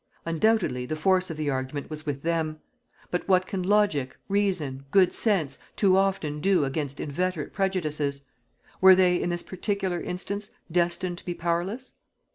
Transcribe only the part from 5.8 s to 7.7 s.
often do against inveterate